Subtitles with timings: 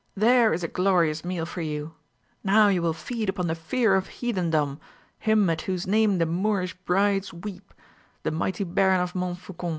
[0.15, 1.93] There is a glorious meal for you!
[2.43, 4.79] Now you will feed upon the fear of Heathendom,
[5.19, 7.71] him at whose name the Moorish brides weep,
[8.23, 9.69] the mighty Baron of Montfaucon.